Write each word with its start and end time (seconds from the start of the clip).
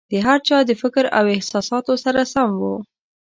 د 0.11 0.13
هر 0.25 0.39
چا 0.47 0.57
د 0.65 0.71
فکر 0.81 1.05
او 1.17 1.25
احساساتو 1.35 1.93
سره 2.03 2.21
سم 2.33 2.49
وو. 2.61 2.75